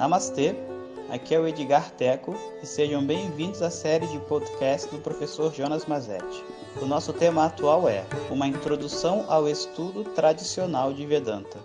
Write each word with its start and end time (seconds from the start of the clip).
Namastê, 0.00 0.54
aqui 1.10 1.34
é 1.34 1.38
o 1.38 1.46
Edgar 1.46 1.90
Teco 1.90 2.34
e 2.62 2.66
sejam 2.66 3.06
bem-vindos 3.06 3.60
à 3.60 3.68
série 3.68 4.06
de 4.06 4.18
podcast 4.20 4.90
do 4.90 4.98
professor 4.98 5.52
Jonas 5.52 5.84
Mazetti. 5.84 6.42
O 6.80 6.86
nosso 6.86 7.12
tema 7.12 7.44
atual 7.44 7.86
é 7.86 8.06
Uma 8.30 8.46
Introdução 8.46 9.26
ao 9.28 9.46
Estudo 9.46 10.02
Tradicional 10.14 10.94
de 10.94 11.04
Vedanta. 11.04 11.58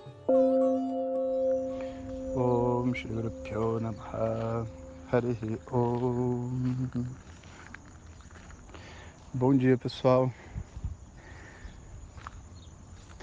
Bom 9.34 9.56
dia 9.56 9.78
pessoal. 9.78 10.30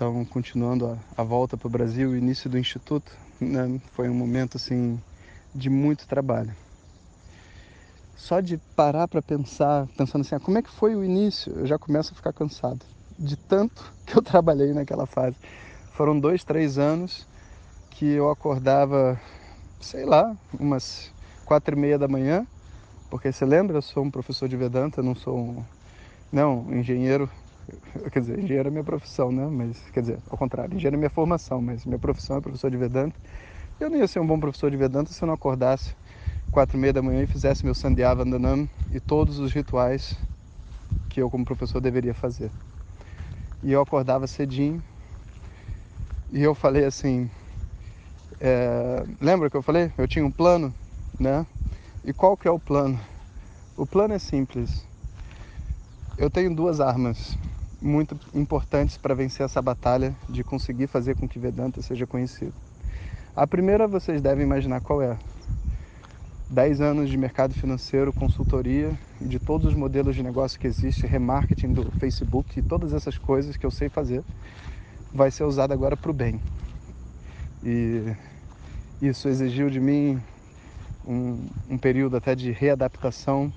Então, 0.02 0.24
continuando 0.24 0.86
a, 0.88 0.98
a 1.16 1.22
volta 1.22 1.56
para 1.56 1.68
o 1.68 1.70
Brasil, 1.70 2.10
o 2.10 2.16
início 2.16 2.50
do 2.50 2.58
Instituto, 2.58 3.12
né, 3.40 3.80
foi 3.92 4.08
um 4.08 4.14
momento 4.14 4.56
assim 4.56 5.00
de 5.54 5.70
muito 5.70 6.08
trabalho. 6.08 6.52
Só 8.16 8.40
de 8.40 8.58
parar 8.74 9.06
para 9.06 9.22
pensar, 9.22 9.86
pensando 9.96 10.22
assim, 10.22 10.34
ah, 10.34 10.40
como 10.40 10.58
é 10.58 10.62
que 10.62 10.70
foi 10.70 10.96
o 10.96 11.04
início, 11.04 11.52
eu 11.56 11.66
já 11.66 11.78
começo 11.78 12.12
a 12.12 12.16
ficar 12.16 12.32
cansado 12.32 12.84
de 13.16 13.36
tanto 13.36 13.92
que 14.04 14.18
eu 14.18 14.22
trabalhei 14.22 14.72
naquela 14.72 15.06
fase. 15.06 15.36
Foram 15.92 16.18
dois, 16.18 16.42
três 16.42 16.78
anos 16.78 17.24
que 17.92 18.06
eu 18.06 18.28
acordava, 18.28 19.20
sei 19.80 20.04
lá, 20.04 20.36
umas 20.58 21.12
quatro 21.44 21.76
e 21.76 21.78
meia 21.78 21.96
da 21.96 22.08
manhã, 22.08 22.44
porque 23.08 23.30
você 23.30 23.44
lembra, 23.44 23.76
eu 23.76 23.82
sou 23.82 24.02
um 24.02 24.10
professor 24.10 24.48
de 24.48 24.56
Vedanta, 24.56 25.00
não 25.00 25.14
sou 25.14 25.38
um, 25.38 25.64
não, 26.32 26.74
engenheiro, 26.74 27.30
quer 28.12 28.20
dizer, 28.20 28.38
engenheiro 28.38 28.68
é 28.68 28.70
minha 28.70 28.84
profissão, 28.84 29.30
né? 29.30 29.46
Mas, 29.46 29.78
quer 29.90 30.00
dizer, 30.00 30.18
ao 30.28 30.36
contrário, 30.38 30.74
engenheiro 30.74 30.96
é 30.96 30.98
minha 30.98 31.10
formação, 31.10 31.60
mas 31.60 31.84
minha 31.84 31.98
profissão 31.98 32.36
é 32.36 32.40
professor 32.40 32.70
de 32.70 32.76
Vedanta. 32.76 33.18
Eu 33.78 33.90
não 33.90 33.98
ia 33.98 34.06
ser 34.06 34.20
um 34.20 34.26
bom 34.26 34.38
professor 34.38 34.70
de 34.70 34.76
Vedanta 34.76 35.12
se 35.12 35.22
eu 35.22 35.26
não 35.26 35.34
acordasse 35.34 35.94
quatro 36.50 36.76
e 36.76 36.80
meia 36.80 36.92
da 36.92 37.02
manhã 37.02 37.22
e 37.22 37.26
fizesse 37.26 37.64
meu 37.64 37.74
Sandhya 37.74 38.14
Vandanam 38.14 38.68
e 38.90 39.00
todos 39.00 39.38
os 39.38 39.52
rituais 39.52 40.18
que 41.08 41.20
eu 41.20 41.30
como 41.30 41.44
professor 41.44 41.80
deveria 41.80 42.14
fazer. 42.14 42.50
E 43.62 43.72
eu 43.72 43.80
acordava 43.80 44.26
cedinho 44.26 44.82
e 46.30 46.42
eu 46.42 46.54
falei 46.54 46.84
assim, 46.84 47.30
é, 48.40 49.04
lembra 49.20 49.50
que 49.50 49.56
eu 49.56 49.62
falei? 49.62 49.92
Eu 49.96 50.08
tinha 50.08 50.24
um 50.24 50.30
plano, 50.30 50.74
né? 51.18 51.46
E 52.04 52.12
qual 52.12 52.36
que 52.36 52.48
é 52.48 52.50
o 52.50 52.58
plano? 52.58 52.98
O 53.76 53.86
plano 53.86 54.14
é 54.14 54.18
simples. 54.18 54.84
Eu 56.18 56.30
tenho 56.30 56.54
duas 56.54 56.80
armas 56.80 57.38
muito 57.82 58.16
importantes 58.32 58.96
para 58.96 59.14
vencer 59.14 59.44
essa 59.44 59.60
batalha 59.60 60.14
de 60.28 60.44
conseguir 60.44 60.86
fazer 60.86 61.16
com 61.16 61.28
que 61.28 61.38
Vedanta 61.38 61.82
seja 61.82 62.06
conhecido. 62.06 62.54
A 63.34 63.46
primeira 63.46 63.88
vocês 63.88 64.20
devem 64.20 64.44
imaginar 64.44 64.80
qual 64.80 65.02
é. 65.02 65.16
10 66.48 66.82
anos 66.82 67.08
de 67.08 67.16
mercado 67.16 67.54
financeiro, 67.54 68.12
consultoria 68.12 68.92
de 69.18 69.38
todos 69.38 69.68
os 69.68 69.74
modelos 69.74 70.14
de 70.14 70.22
negócio 70.22 70.60
que 70.60 70.66
existe, 70.66 71.06
remarketing 71.06 71.72
do 71.72 71.90
Facebook 71.92 72.58
e 72.58 72.62
todas 72.62 72.92
essas 72.92 73.16
coisas 73.16 73.56
que 73.56 73.64
eu 73.64 73.70
sei 73.70 73.88
fazer, 73.88 74.22
vai 75.12 75.30
ser 75.30 75.44
usado 75.44 75.72
agora 75.72 75.96
para 75.96 76.10
o 76.10 76.14
bem. 76.14 76.38
E 77.64 78.14
isso 79.00 79.28
exigiu 79.28 79.70
de 79.70 79.80
mim 79.80 80.20
um, 81.06 81.38
um 81.70 81.78
período 81.78 82.18
até 82.18 82.34
de 82.34 82.52
readaptação, 82.52 83.50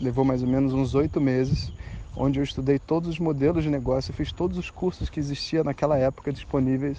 levou 0.00 0.24
mais 0.24 0.42
ou 0.42 0.48
menos 0.48 0.72
uns 0.72 0.94
oito 0.94 1.20
meses, 1.20 1.70
onde 2.16 2.38
eu 2.38 2.44
estudei 2.44 2.78
todos 2.78 3.08
os 3.08 3.18
modelos 3.18 3.64
de 3.64 3.70
negócio, 3.70 4.14
fiz 4.14 4.32
todos 4.32 4.56
os 4.58 4.70
cursos 4.70 5.10
que 5.10 5.18
existiam 5.20 5.64
naquela 5.64 5.98
época 5.98 6.32
disponíveis 6.32 6.98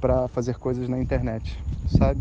para 0.00 0.26
fazer 0.28 0.56
coisas 0.56 0.88
na 0.88 0.98
internet, 0.98 1.62
sabe? 1.86 2.20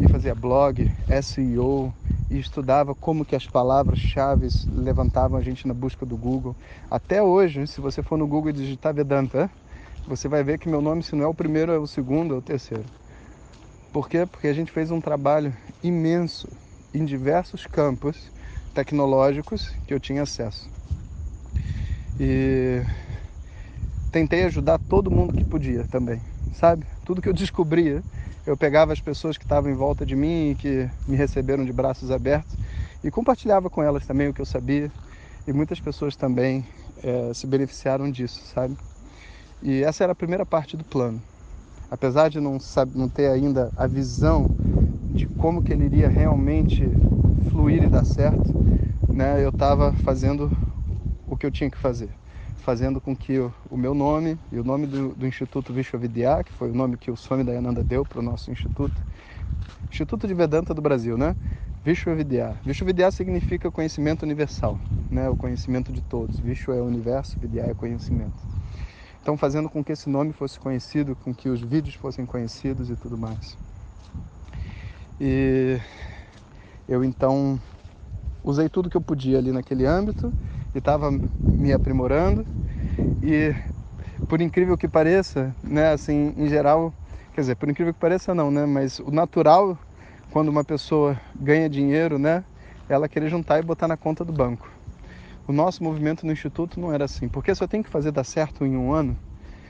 E 0.00 0.08
fazia 0.08 0.34
blog, 0.34 0.90
SEO, 1.22 1.94
e 2.30 2.38
estudava 2.38 2.94
como 2.94 3.24
que 3.24 3.36
as 3.36 3.46
palavras-chave 3.46 4.48
levantavam 4.68 5.38
a 5.38 5.42
gente 5.42 5.68
na 5.68 5.74
busca 5.74 6.04
do 6.04 6.16
Google. 6.16 6.56
Até 6.90 7.22
hoje, 7.22 7.66
se 7.66 7.80
você 7.80 8.02
for 8.02 8.18
no 8.18 8.26
Google 8.26 8.50
e 8.50 8.54
digitar 8.54 8.94
Vedanta, 8.94 9.50
você 10.06 10.28
vai 10.28 10.42
ver 10.42 10.58
que 10.58 10.68
meu 10.68 10.80
nome, 10.80 11.02
se 11.02 11.14
não 11.14 11.24
é 11.24 11.28
o 11.28 11.34
primeiro, 11.34 11.70
é 11.72 11.78
o 11.78 11.86
segundo, 11.86 12.34
é 12.34 12.38
o 12.38 12.42
terceiro. 12.42 12.84
Por 13.92 14.08
quê? 14.08 14.26
Porque 14.26 14.48
a 14.48 14.52
gente 14.52 14.72
fez 14.72 14.90
um 14.90 15.00
trabalho 15.00 15.56
imenso 15.82 16.48
em 16.92 17.04
diversos 17.04 17.66
campos 17.66 18.32
tecnológicos 18.74 19.68
que 19.86 19.94
eu 19.94 20.00
tinha 20.00 20.22
acesso. 20.22 20.68
E 22.18 22.82
tentei 24.10 24.44
ajudar 24.44 24.78
todo 24.78 25.10
mundo 25.10 25.34
que 25.34 25.44
podia 25.44 25.84
também 25.84 26.22
sabe? 26.54 26.86
Tudo 27.04 27.20
que 27.20 27.28
eu 27.28 27.32
descobria, 27.32 28.02
eu 28.46 28.56
pegava 28.56 28.92
as 28.92 29.00
pessoas 29.00 29.36
que 29.36 29.44
estavam 29.44 29.70
em 29.70 29.74
volta 29.74 30.06
de 30.06 30.14
mim 30.16 30.50
e 30.50 30.54
que 30.54 30.90
me 31.06 31.16
receberam 31.16 31.64
de 31.64 31.72
braços 31.72 32.10
abertos 32.10 32.56
e 33.02 33.10
compartilhava 33.10 33.68
com 33.68 33.82
elas 33.82 34.06
também 34.06 34.28
o 34.28 34.34
que 34.34 34.40
eu 34.40 34.46
sabia. 34.46 34.90
E 35.46 35.52
muitas 35.52 35.78
pessoas 35.78 36.16
também 36.16 36.66
é, 37.02 37.34
se 37.34 37.46
beneficiaram 37.46 38.10
disso, 38.10 38.40
sabe? 38.54 38.78
E 39.62 39.82
essa 39.82 40.04
era 40.04 40.12
a 40.12 40.16
primeira 40.16 40.46
parte 40.46 40.76
do 40.76 40.84
plano. 40.84 41.22
Apesar 41.90 42.30
de 42.30 42.40
não, 42.40 42.58
sabe, 42.58 42.96
não 42.96 43.08
ter 43.08 43.28
ainda 43.28 43.70
a 43.76 43.86
visão 43.86 44.50
de 45.14 45.26
como 45.26 45.62
que 45.62 45.72
ele 45.72 45.84
iria 45.84 46.08
realmente 46.08 46.82
fluir 47.50 47.84
e 47.84 47.88
dar 47.88 48.04
certo, 48.04 48.54
né, 49.12 49.44
eu 49.44 49.50
estava 49.50 49.92
fazendo 49.92 50.50
o 51.34 51.36
que 51.36 51.46
eu 51.46 51.50
tinha 51.50 51.70
que 51.70 51.78
fazer 51.78 52.10
fazendo 52.64 52.98
com 52.98 53.14
que 53.14 53.38
o, 53.38 53.52
o 53.70 53.76
meu 53.76 53.92
nome 53.92 54.38
e 54.50 54.58
o 54.58 54.64
nome 54.64 54.86
do, 54.86 55.14
do 55.14 55.26
Instituto 55.26 55.70
Vishwavidya, 55.70 56.42
que 56.42 56.50
foi 56.52 56.70
o 56.70 56.74
nome 56.74 56.96
que 56.96 57.10
o 57.10 57.16
Swami 57.16 57.44
Dayananda 57.44 57.84
deu 57.84 58.06
para 58.06 58.20
o 58.20 58.22
nosso 58.22 58.50
instituto, 58.50 58.94
Instituto 59.90 60.26
de 60.26 60.32
Vedanta 60.32 60.72
do 60.72 60.80
Brasil, 60.80 61.18
né? 61.18 61.36
Vishwavidya. 61.84 62.56
Vishwavidya 62.64 63.10
significa 63.10 63.70
conhecimento 63.70 64.22
universal, 64.22 64.80
né? 65.10 65.28
O 65.28 65.36
conhecimento 65.36 65.92
de 65.92 66.00
todos. 66.00 66.38
Vishwa 66.40 66.74
é 66.74 66.80
universo, 66.80 67.38
Vidya 67.38 67.66
é 67.66 67.74
conhecimento. 67.74 68.32
Então, 69.20 69.36
fazendo 69.36 69.68
com 69.68 69.84
que 69.84 69.92
esse 69.92 70.08
nome 70.08 70.32
fosse 70.32 70.58
conhecido, 70.58 71.14
com 71.16 71.34
que 71.34 71.50
os 71.50 71.60
vídeos 71.60 71.96
fossem 71.96 72.24
conhecidos 72.24 72.88
e 72.88 72.96
tudo 72.96 73.18
mais. 73.18 73.58
E 75.20 75.78
eu 76.88 77.04
então 77.04 77.60
usei 78.42 78.70
tudo 78.70 78.88
que 78.88 78.96
eu 78.96 79.02
podia 79.02 79.36
ali 79.36 79.52
naquele 79.52 79.84
âmbito 79.84 80.32
e 80.74 80.78
estava 80.78 81.10
me 81.52 81.72
aprimorando 81.72 82.46
e 83.22 83.54
por 84.28 84.40
incrível 84.40 84.76
que 84.76 84.88
pareça, 84.88 85.54
né, 85.62 85.92
assim, 85.92 86.34
em 86.36 86.48
geral, 86.48 86.92
quer 87.32 87.42
dizer, 87.42 87.56
por 87.56 87.68
incrível 87.68 87.92
que 87.92 88.00
pareça 88.00 88.34
não, 88.34 88.50
né, 88.50 88.66
mas 88.66 88.98
o 88.98 89.10
natural 89.10 89.78
quando 90.32 90.48
uma 90.48 90.64
pessoa 90.64 91.20
ganha 91.38 91.68
dinheiro, 91.68 92.18
né, 92.18 92.44
ela 92.88 93.08
querer 93.08 93.28
juntar 93.28 93.58
e 93.58 93.62
botar 93.62 93.86
na 93.86 93.96
conta 93.96 94.24
do 94.24 94.32
banco. 94.32 94.68
O 95.46 95.52
nosso 95.52 95.84
movimento 95.84 96.26
no 96.26 96.32
instituto 96.32 96.80
não 96.80 96.92
era 96.92 97.04
assim, 97.04 97.28
porque 97.28 97.54
se 97.54 97.62
eu 97.62 97.68
tenho 97.68 97.84
que 97.84 97.90
fazer 97.90 98.10
dar 98.10 98.24
certo 98.24 98.64
em 98.64 98.76
um 98.76 98.92
ano, 98.92 99.16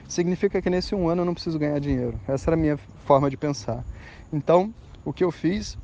significa 0.09 0.63
que 0.63 0.71
nesse 0.71 0.95
um 0.95 1.09
ano 1.09 1.23
eu 1.23 1.27
não 1.27 1.35
preciso 1.35 1.59
ganhar 1.59 1.79
dinheiro. 1.81 2.19
Essa 2.29 2.51
era 2.51 2.57
a 2.57 2.61
minha 2.61 2.77
forma 3.05 3.29
de 3.29 3.37
pensar. 3.37 3.85
Então, 4.33 4.73
o 5.05 5.13
que 5.13 5.25
eu 5.25 5.31
fiz, 5.31 5.77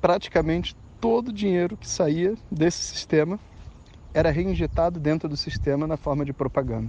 praticamente 0.00 0.76
todo 1.00 1.28
o 1.28 1.32
dinheiro 1.32 1.76
que 1.76 1.88
saía 1.88 2.34
desse 2.50 2.82
sistema 2.82 3.40
era 4.14 4.30
reinjetado 4.30 5.00
dentro 5.00 5.28
do 5.28 5.36
sistema 5.36 5.88
na 5.88 5.96
forma 5.96 6.24
de 6.24 6.32
propaganda. 6.32 6.88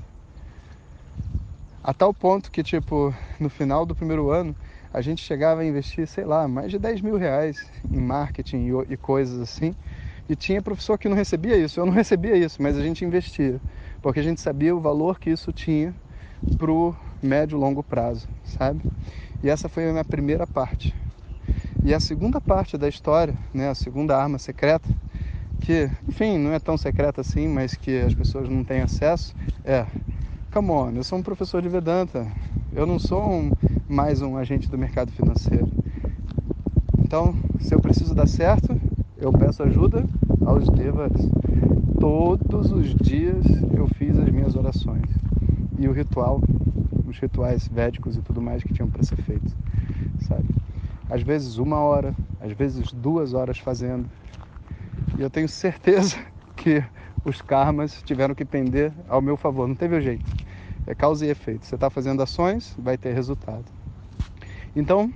A 1.83 1.93
tal 1.93 2.13
ponto 2.13 2.51
que, 2.51 2.63
tipo, 2.63 3.13
no 3.39 3.49
final 3.49 3.85
do 3.85 3.95
primeiro 3.95 4.29
ano, 4.29 4.55
a 4.93 5.01
gente 5.01 5.21
chegava 5.21 5.61
a 5.61 5.65
investir, 5.65 6.07
sei 6.07 6.23
lá, 6.23 6.47
mais 6.47 6.71
de 6.71 6.79
10 6.79 7.01
mil 7.01 7.17
reais 7.17 7.69
em 7.91 7.99
marketing 7.99 8.69
e, 8.87 8.95
coisas 8.97 9.39
assim. 9.39 9.75
E 10.29 10.35
tinha 10.35 10.61
professor 10.61 10.97
que 10.97 11.09
não 11.09 11.15
recebia 11.15 11.57
isso, 11.57 11.79
eu 11.79 11.85
não 11.85 11.93
recebia 11.93 12.35
isso, 12.35 12.61
mas 12.61 12.77
a 12.77 12.81
gente 12.81 13.03
investia, 13.05 13.61
porque 14.01 14.19
a 14.19 14.23
gente 14.23 14.41
sabia 14.41 14.75
o 14.75 14.79
valor 14.79 15.19
que 15.19 15.29
isso 15.29 15.51
tinha 15.51 15.93
pro 16.57 16.95
médio 17.21 17.57
e 17.57 17.59
longo 17.59 17.83
prazo, 17.83 18.27
sabe? 18.43 18.83
E 19.43 19.49
essa 19.49 19.69
foi 19.69 19.87
a 19.87 19.91
minha 19.91 20.05
primeira 20.05 20.47
parte. 20.47 20.95
E 21.83 21.93
a 21.93 21.99
segunda 21.99 22.41
parte 22.41 22.77
da 22.77 22.87
história, 22.87 23.37
né, 23.53 23.69
a 23.69 23.75
segunda 23.75 24.17
arma 24.17 24.39
secreta, 24.39 24.89
que, 25.65 25.89
enfim, 26.07 26.37
não 26.37 26.53
é 26.53 26.59
tão 26.59 26.77
secreta 26.77 27.21
assim, 27.21 27.47
mas 27.47 27.75
que 27.75 27.99
as 28.01 28.13
pessoas 28.13 28.47
não 28.47 28.63
têm 28.63 28.81
acesso, 28.81 29.35
é, 29.63 29.87
come 30.53 30.69
on, 30.69 30.91
eu 30.91 31.03
sou 31.03 31.17
um 31.17 31.23
professor 31.23 31.59
de 31.59 31.67
Vedanta, 31.67 32.27
eu 32.71 32.85
não 32.85 32.99
sou 32.99 33.27
um, 33.27 33.51
mais 33.89 34.21
um 34.21 34.37
agente 34.37 34.69
do 34.69 34.77
mercado 34.77 35.11
financeiro. 35.11 35.67
Então, 36.99 37.33
se 37.59 37.73
eu 37.73 37.79
preciso 37.79 38.13
dar 38.13 38.27
certo, 38.27 38.79
eu 39.17 39.31
peço 39.33 39.63
ajuda 39.63 40.05
aos 40.45 40.69
devas. 40.69 41.11
Todos 41.99 42.71
os 42.71 42.93
dias 42.93 43.43
eu 43.75 43.87
fiz 43.87 44.19
as 44.19 44.29
minhas 44.29 44.55
orações. 44.55 45.09
E 45.79 45.87
o 45.87 45.91
ritual, 45.91 46.41
os 47.07 47.17
rituais 47.17 47.67
védicos 47.67 48.15
e 48.15 48.21
tudo 48.21 48.39
mais 48.39 48.63
que 48.63 48.71
tinham 48.71 48.89
para 48.89 49.01
ser 49.01 49.15
feito, 49.17 49.51
sabe? 50.27 50.45
Às 51.09 51.23
vezes 51.23 51.57
uma 51.57 51.77
hora, 51.77 52.13
às 52.39 52.51
vezes 52.51 52.91
duas 52.91 53.33
horas 53.33 53.57
fazendo, 53.57 54.05
e 55.17 55.21
eu 55.21 55.29
tenho 55.29 55.49
certeza 55.49 56.17
que 56.55 56.83
os 57.23 57.41
karmas 57.41 58.03
tiveram 58.03 58.35
que 58.35 58.45
pender 58.45 58.93
ao 59.07 59.21
meu 59.21 59.37
favor. 59.37 59.67
Não 59.67 59.75
teve 59.75 59.99
jeito. 60.01 60.35
É 60.87 60.95
causa 60.95 61.25
e 61.25 61.29
efeito. 61.29 61.65
Você 61.65 61.75
está 61.75 61.89
fazendo 61.89 62.21
ações, 62.23 62.75
vai 62.77 62.97
ter 62.97 63.13
resultado. 63.13 63.65
Então, 64.75 65.11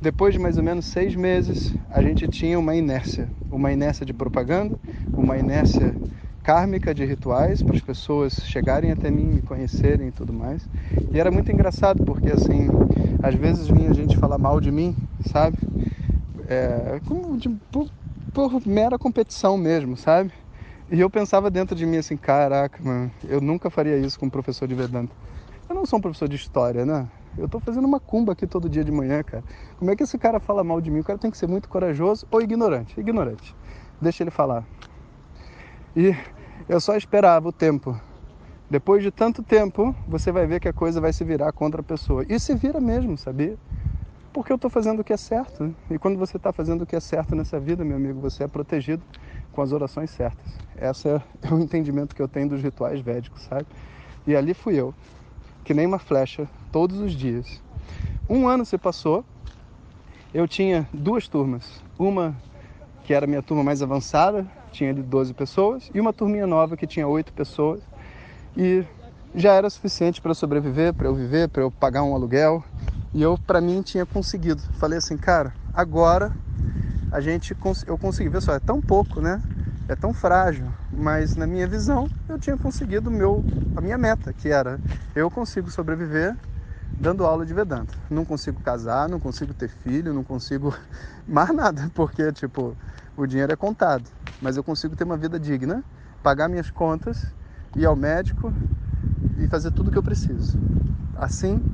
Depois 0.00 0.34
de 0.34 0.40
mais 0.40 0.58
ou 0.58 0.64
menos 0.64 0.86
seis 0.86 1.16
meses, 1.16 1.74
a 1.90 2.02
gente 2.02 2.28
tinha 2.28 2.58
uma 2.58 2.76
inércia, 2.76 3.32
uma 3.50 3.72
inércia 3.72 4.06
de 4.06 4.12
propaganda, 4.14 4.78
uma 5.16 5.38
inércia 5.38 5.96
kármica 6.42 6.94
de 6.94 7.04
rituais 7.04 7.62
para 7.62 7.76
as 7.76 7.82
pessoas 7.82 8.44
chegarem 8.46 8.90
até 8.92 9.10
mim, 9.10 9.32
me 9.32 9.42
conhecerem 9.42 10.08
e 10.08 10.12
tudo 10.12 10.32
mais. 10.34 10.68
E 11.10 11.18
era 11.20 11.30
muito 11.32 11.52
engraçado 11.52 12.02
porque 12.04 12.30
assim, 12.30 12.76
às 13.22 13.34
vezes 13.36 13.68
vinha 13.68 13.94
gente 13.94 14.16
falar 14.18 14.38
mal 14.38 14.60
de 14.60 14.72
mim, 14.72 14.98
sabe? 15.20 15.58
É, 16.46 17.00
como 17.06 17.38
de, 17.38 17.48
por, 18.32 18.66
mera 18.66 18.98
competição 18.98 19.56
mesmo, 19.56 19.96
sabe? 19.96 20.32
E 20.90 21.00
eu 21.00 21.08
pensava 21.08 21.50
dentro 21.50 21.76
de 21.76 21.86
mim 21.86 21.96
assim, 21.96 22.16
caraca, 22.16 22.82
mano, 22.82 23.10
eu 23.28 23.40
nunca 23.40 23.70
faria 23.70 23.96
isso 23.98 24.18
com 24.18 24.26
um 24.26 24.30
professor 24.30 24.66
de 24.66 24.74
Vedanta. 24.74 25.14
Eu 25.68 25.74
não 25.74 25.86
sou 25.86 25.98
um 25.98 26.02
professor 26.02 26.28
de 26.28 26.36
história, 26.36 26.84
né? 26.84 27.08
Eu 27.36 27.48
tô 27.48 27.58
fazendo 27.60 27.86
uma 27.86 27.98
cumba 27.98 28.32
aqui 28.32 28.46
todo 28.46 28.68
dia 28.68 28.84
de 28.84 28.92
manhã, 28.92 29.22
cara. 29.22 29.42
Como 29.78 29.90
é 29.90 29.96
que 29.96 30.02
esse 30.02 30.18
cara 30.18 30.38
fala 30.38 30.62
mal 30.62 30.80
de 30.80 30.90
mim? 30.90 31.00
O 31.00 31.04
cara 31.04 31.18
tem 31.18 31.30
que 31.30 31.38
ser 31.38 31.46
muito 31.46 31.68
corajoso 31.68 32.26
ou 32.30 32.42
ignorante? 32.42 32.98
Ignorante. 33.00 33.54
Deixa 34.00 34.22
ele 34.22 34.30
falar. 34.30 34.66
E 35.96 36.14
eu 36.68 36.80
só 36.80 36.94
esperava 36.94 37.48
o 37.48 37.52
tempo. 37.52 37.98
Depois 38.68 39.02
de 39.02 39.10
tanto 39.10 39.42
tempo, 39.42 39.94
você 40.06 40.30
vai 40.30 40.46
ver 40.46 40.60
que 40.60 40.68
a 40.68 40.72
coisa 40.72 41.00
vai 41.00 41.12
se 41.12 41.24
virar 41.24 41.52
contra 41.52 41.80
a 41.80 41.84
pessoa. 41.84 42.24
E 42.28 42.38
se 42.38 42.54
vira 42.54 42.80
mesmo, 42.80 43.16
sabia? 43.16 43.58
Porque 44.32 44.50
eu 44.50 44.56
estou 44.56 44.70
fazendo 44.70 45.00
o 45.00 45.04
que 45.04 45.12
é 45.12 45.16
certo. 45.16 45.74
E 45.90 45.98
quando 45.98 46.18
você 46.18 46.36
está 46.36 46.52
fazendo 46.52 46.82
o 46.82 46.86
que 46.86 46.96
é 46.96 47.00
certo 47.00 47.34
nessa 47.34 47.60
vida, 47.60 47.84
meu 47.84 47.96
amigo, 47.96 48.20
você 48.20 48.44
é 48.44 48.48
protegido 48.48 49.02
com 49.52 49.60
as 49.60 49.72
orações 49.72 50.10
certas. 50.10 50.46
Esse 50.80 51.08
é, 51.08 51.22
o 51.52 51.58
entendimento 51.58 52.14
que 52.14 52.22
eu 52.22 52.28
tenho 52.28 52.48
dos 52.48 52.62
rituais 52.62 53.00
védicos, 53.00 53.42
sabe? 53.42 53.66
E 54.26 54.34
ali 54.34 54.54
fui 54.54 54.74
eu, 54.74 54.94
que 55.64 55.74
nem 55.74 55.86
uma 55.86 55.98
flecha, 55.98 56.48
todos 56.70 56.98
os 56.98 57.12
dias. 57.12 57.62
Um 58.28 58.48
ano 58.48 58.64
se 58.64 58.78
passou, 58.78 59.24
eu 60.32 60.48
tinha 60.48 60.88
duas 60.92 61.28
turmas. 61.28 61.82
Uma 61.98 62.34
que 63.04 63.12
era 63.12 63.26
a 63.26 63.28
minha 63.28 63.42
turma 63.42 63.62
mais 63.62 63.82
avançada, 63.82 64.46
tinha 64.70 64.94
de 64.94 65.02
12 65.02 65.34
pessoas, 65.34 65.90
e 65.92 66.00
uma 66.00 66.12
turminha 66.12 66.46
nova 66.46 66.76
que 66.76 66.86
tinha 66.86 67.06
8 67.06 67.32
pessoas. 67.32 67.82
E 68.56 68.84
já 69.34 69.52
era 69.52 69.68
suficiente 69.68 70.20
para 70.20 70.34
sobreviver, 70.34 70.94
para 70.94 71.08
eu 71.08 71.14
viver, 71.14 71.48
para 71.48 71.62
eu 71.62 71.70
pagar 71.70 72.02
um 72.02 72.14
aluguel. 72.14 72.64
E 73.14 73.22
eu, 73.22 73.36
para 73.38 73.60
mim, 73.60 73.82
tinha 73.82 74.06
conseguido. 74.06 74.62
Falei 74.72 74.98
assim, 74.98 75.16
cara, 75.18 75.54
agora 75.72 76.32
a 77.10 77.20
gente 77.20 77.54
eu 77.86 77.98
consegui 77.98 78.40
só 78.40 78.54
é 78.54 78.60
tão 78.60 78.80
pouco, 78.80 79.20
né? 79.20 79.42
É 79.86 79.94
tão 79.94 80.14
frágil, 80.14 80.72
mas 80.90 81.36
na 81.36 81.46
minha 81.46 81.66
visão 81.66 82.08
eu 82.28 82.38
tinha 82.38 82.56
conseguido 82.56 83.10
meu 83.10 83.44
a 83.76 83.80
minha 83.82 83.98
meta, 83.98 84.32
que 84.32 84.48
era 84.48 84.80
eu 85.14 85.30
consigo 85.30 85.70
sobreviver 85.70 86.34
dando 86.98 87.26
aula 87.26 87.44
de 87.44 87.52
Vedanta. 87.52 87.94
Não 88.08 88.24
consigo 88.24 88.60
casar, 88.62 89.08
não 89.08 89.20
consigo 89.20 89.52
ter 89.52 89.68
filho, 89.68 90.14
não 90.14 90.24
consigo 90.24 90.74
mais 91.28 91.50
nada, 91.54 91.90
porque 91.94 92.32
tipo, 92.32 92.76
o 93.16 93.26
dinheiro 93.26 93.52
é 93.52 93.56
contado, 93.56 94.08
mas 94.40 94.56
eu 94.56 94.64
consigo 94.64 94.96
ter 94.96 95.04
uma 95.04 95.16
vida 95.18 95.38
digna, 95.38 95.84
pagar 96.22 96.48
minhas 96.48 96.70
contas, 96.70 97.34
ir 97.76 97.84
ao 97.84 97.96
médico 97.96 98.54
e 99.36 99.46
fazer 99.46 99.70
tudo 99.72 99.88
o 99.88 99.90
que 99.92 99.98
eu 99.98 100.02
preciso. 100.02 100.56
Assim, 101.14 101.64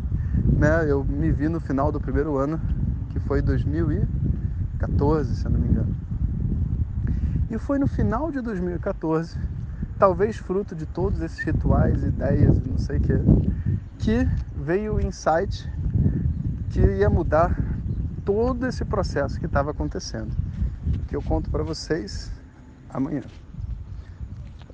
né, 0.59 0.91
eu 0.91 1.05
me 1.05 1.31
vi 1.31 1.49
no 1.49 1.61
final 1.61 1.93
do 1.93 2.01
primeiro 2.01 2.37
ano, 2.37 2.61
que 3.11 3.21
foi 3.21 3.41
2014, 3.41 5.37
se 5.37 5.47
eu 5.47 5.51
não 5.51 5.61
me 5.61 5.69
engano. 5.69 5.97
E 7.51 7.57
foi 7.59 7.79
no 7.79 7.87
final 7.87 8.31
de 8.31 8.41
2014 8.41 9.39
talvez 9.99 10.37
fruto 10.37 10.75
de 10.75 10.87
todos 10.87 11.21
esses 11.21 11.41
rituais, 11.41 12.03
ideias, 12.05 12.61
não 12.65 12.79
sei 12.79 12.99
o 12.99 13.01
que, 13.01 13.19
que 13.99 14.29
veio 14.57 14.95
o 14.95 15.01
insight 15.01 15.71
que 16.71 16.81
ia 16.81 17.11
mudar 17.11 17.59
todo 18.25 18.67
esse 18.67 18.85
processo 18.85 19.41
que 19.41 19.47
estava 19.47 19.73
acontecendo, 19.73 20.31
que 21.09 21.17
eu 21.17 21.23
conto 21.23 21.51
para 21.51 21.65
vocês 21.65 22.31
amanhã. 22.89 23.23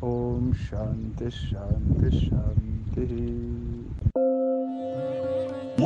Om 0.03 0.53
Shanti 0.53 1.31
Shanti 1.31 2.29
Shanti. 2.29 3.55